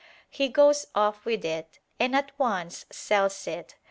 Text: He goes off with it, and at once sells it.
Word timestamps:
He 0.31 0.49
goes 0.49 0.87
off 0.95 1.25
with 1.25 1.45
it, 1.45 1.77
and 1.99 2.15
at 2.15 2.31
once 2.39 2.87
sells 2.89 3.45
it. 3.45 3.75